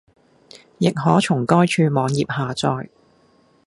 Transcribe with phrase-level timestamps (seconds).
[0.79, 2.89] 亦可從該處網頁下載